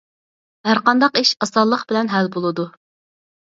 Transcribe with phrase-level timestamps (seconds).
[0.69, 2.69] ھەر قانداق ئىش ئاسانلىق بىلەن ھەل بولىدۇ.